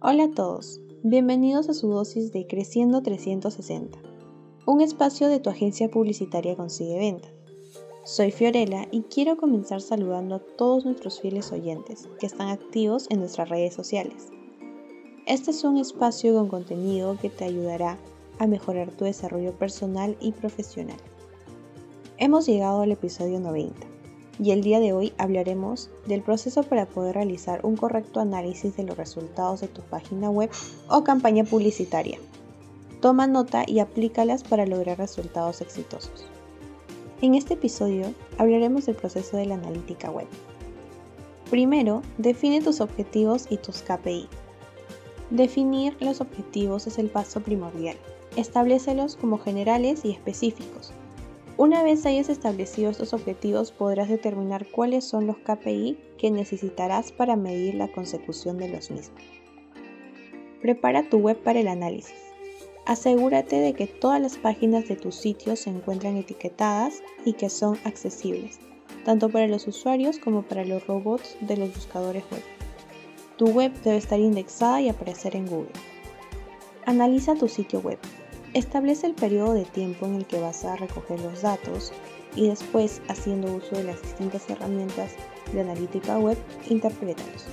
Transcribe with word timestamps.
Hola 0.00 0.24
a 0.24 0.30
todos, 0.30 0.80
bienvenidos 1.02 1.68
a 1.68 1.74
su 1.74 1.88
dosis 1.88 2.32
de 2.32 2.46
Creciendo 2.46 3.02
360, 3.02 3.98
un 4.66 4.80
espacio 4.80 5.28
de 5.28 5.40
tu 5.40 5.50
agencia 5.50 5.90
publicitaria 5.90 6.56
Consigue 6.56 6.98
Ventas. 6.98 7.32
Soy 8.04 8.30
Fiorella 8.30 8.86
y 8.90 9.02
quiero 9.02 9.36
comenzar 9.36 9.80
saludando 9.80 10.34
a 10.34 10.38
todos 10.38 10.84
nuestros 10.84 11.20
fieles 11.20 11.52
oyentes 11.52 12.08
que 12.18 12.26
están 12.26 12.48
activos 12.48 13.06
en 13.10 13.20
nuestras 13.20 13.48
redes 13.48 13.74
sociales. 13.74 14.28
Este 15.26 15.52
es 15.52 15.64
un 15.64 15.78
espacio 15.78 16.34
con 16.34 16.48
contenido 16.48 17.16
que 17.20 17.30
te 17.30 17.44
ayudará 17.44 17.98
a 18.38 18.46
mejorar 18.46 18.90
tu 18.90 19.04
desarrollo 19.04 19.52
personal 19.52 20.16
y 20.20 20.32
profesional. 20.32 20.98
Hemos 22.18 22.46
llegado 22.46 22.82
al 22.82 22.92
episodio 22.92 23.40
90 23.40 23.93
y 24.38 24.50
el 24.50 24.62
día 24.62 24.80
de 24.80 24.92
hoy 24.92 25.12
hablaremos 25.18 25.90
del 26.06 26.22
proceso 26.22 26.62
para 26.62 26.86
poder 26.86 27.14
realizar 27.14 27.60
un 27.64 27.76
correcto 27.76 28.20
análisis 28.20 28.76
de 28.76 28.82
los 28.82 28.96
resultados 28.96 29.60
de 29.60 29.68
tu 29.68 29.82
página 29.82 30.30
web 30.30 30.50
o 30.88 31.04
campaña 31.04 31.44
publicitaria. 31.44 32.18
Toma 33.00 33.26
nota 33.26 33.64
y 33.66 33.78
aplícalas 33.78 34.42
para 34.42 34.66
lograr 34.66 34.98
resultados 34.98 35.60
exitosos. 35.60 36.24
En 37.20 37.34
este 37.34 37.54
episodio 37.54 38.12
hablaremos 38.38 38.86
del 38.86 38.96
proceso 38.96 39.36
de 39.36 39.46
la 39.46 39.54
analítica 39.54 40.10
web. 40.10 40.26
Primero, 41.50 42.02
define 42.18 42.60
tus 42.60 42.80
objetivos 42.80 43.46
y 43.50 43.58
tus 43.58 43.82
KPI. 43.82 44.28
Definir 45.30 45.96
los 46.00 46.20
objetivos 46.20 46.86
es 46.86 46.98
el 46.98 47.08
paso 47.08 47.40
primordial. 47.40 47.96
Establécelos 48.36 49.16
como 49.16 49.38
generales 49.38 50.04
y 50.04 50.10
específicos 50.10 50.92
una 51.56 51.82
vez 51.82 52.04
hayas 52.04 52.28
establecido 52.28 52.90
estos 52.90 53.12
objetivos 53.12 53.70
podrás 53.70 54.08
determinar 54.08 54.66
cuáles 54.70 55.04
son 55.04 55.26
los 55.26 55.36
KPI 55.38 55.98
que 56.18 56.30
necesitarás 56.30 57.12
para 57.12 57.36
medir 57.36 57.74
la 57.74 57.88
consecución 57.92 58.58
de 58.58 58.68
los 58.68 58.90
mismos. 58.90 59.20
Prepara 60.60 61.08
tu 61.08 61.18
web 61.18 61.36
para 61.42 61.60
el 61.60 61.68
análisis. 61.68 62.16
Asegúrate 62.86 63.60
de 63.60 63.72
que 63.72 63.86
todas 63.86 64.20
las 64.20 64.36
páginas 64.36 64.88
de 64.88 64.96
tu 64.96 65.12
sitio 65.12 65.56
se 65.56 65.70
encuentran 65.70 66.16
etiquetadas 66.16 67.02
y 67.24 67.34
que 67.34 67.48
son 67.48 67.78
accesibles, 67.84 68.58
tanto 69.04 69.28
para 69.28 69.46
los 69.46 69.66
usuarios 69.66 70.18
como 70.18 70.42
para 70.42 70.64
los 70.64 70.86
robots 70.86 71.36
de 71.40 71.56
los 71.56 71.74
buscadores 71.74 72.24
web. 72.30 72.42
Tu 73.36 73.46
web 73.46 73.72
debe 73.82 73.96
estar 73.96 74.18
indexada 74.18 74.80
y 74.80 74.88
aparecer 74.88 75.34
en 75.34 75.46
Google. 75.46 75.72
Analiza 76.84 77.34
tu 77.34 77.48
sitio 77.48 77.80
web. 77.80 77.98
Establece 78.54 79.08
el 79.08 79.14
periodo 79.14 79.52
de 79.54 79.64
tiempo 79.64 80.06
en 80.06 80.14
el 80.14 80.26
que 80.26 80.40
vas 80.40 80.64
a 80.64 80.76
recoger 80.76 81.18
los 81.20 81.42
datos 81.42 81.92
y 82.36 82.46
después, 82.46 83.02
haciendo 83.08 83.52
uso 83.52 83.74
de 83.74 83.82
las 83.82 84.00
distintas 84.00 84.48
herramientas 84.48 85.10
de 85.52 85.60
analítica 85.60 86.18
web, 86.18 86.38
interprétalos. 86.68 87.46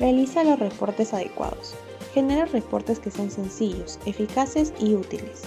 Realiza 0.00 0.42
los 0.42 0.58
reportes 0.58 1.14
adecuados. 1.14 1.76
Genera 2.12 2.44
reportes 2.46 2.98
que 2.98 3.12
sean 3.12 3.30
sencillos, 3.30 4.00
eficaces 4.04 4.72
y 4.80 4.94
útiles. 4.94 5.42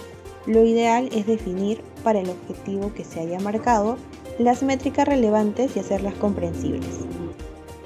Lo 0.46 0.64
ideal 0.64 1.10
es 1.12 1.28
definir 1.28 1.82
para 2.02 2.20
el 2.20 2.30
objetivo 2.30 2.94
que 2.94 3.04
se 3.04 3.20
haya 3.20 3.42
marcado 3.42 3.98
las 4.40 4.64
métricas 4.64 5.10
relevantes 5.10 5.76
y 5.76 5.80
hacerlas 5.80 6.14
comprensibles. 6.16 7.00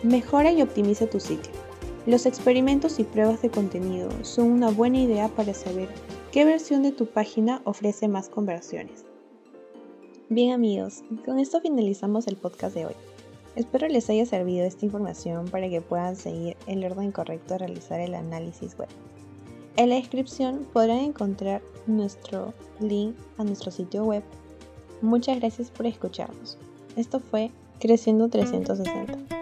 Mejora 0.04 0.52
y 0.52 0.62
optimiza 0.62 1.08
tu 1.08 1.20
sitio. 1.20 1.52
Los 2.06 2.26
experimentos 2.26 3.00
y 3.00 3.04
pruebas 3.04 3.42
de 3.42 3.52
contenido 3.52 4.10
son 4.24 4.52
una 4.52 4.72
buena 4.72 5.00
idea 5.00 5.28
para 5.30 5.54
saber 5.54 5.88
¿Qué 6.32 6.46
versión 6.46 6.82
de 6.82 6.94
tu 6.94 7.08
página 7.08 7.62
ofrece 7.66 8.08
más 8.08 8.30
conversiones? 8.30 9.04
Bien 10.30 10.54
amigos, 10.54 11.04
con 11.26 11.40
esto 11.40 11.60
finalizamos 11.60 12.26
el 12.28 12.38
podcast 12.38 12.74
de 12.74 12.86
hoy. 12.86 12.94
Espero 13.58 13.90
les 13.90 14.10
haya 14.10 14.26
servido 14.26 14.66
esta 14.66 14.86
información 14.86 15.50
para 15.50 15.70
que 15.70 15.82
puedan 15.82 16.16
seguir 16.16 16.56
el 16.68 16.86
orden 16.86 17.12
correcto 17.12 17.56
de 17.56 17.58
realizar 17.60 18.00
el 18.00 18.16
análisis 18.16 18.78
web. 18.78 18.88
En 19.76 19.90
la 19.90 19.96
descripción 19.96 20.66
podrán 20.72 21.00
encontrar 21.00 21.62
nuestro 21.86 22.54
link 22.80 23.14
a 23.38 23.44
nuestro 23.44 23.70
sitio 23.70 24.06
web. 24.06 24.24
Muchas 25.02 25.38
gracias 25.38 25.70
por 25.70 25.86
escucharnos. 25.86 26.58
Esto 26.96 27.20
fue 27.20 27.52
Creciendo 27.80 28.30
360. 28.30 29.41